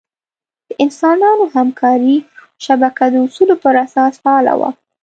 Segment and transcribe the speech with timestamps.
[0.67, 2.17] د انسانانو همکارۍ
[2.65, 4.69] شبکه د اصولو پر اساس فعاله وه.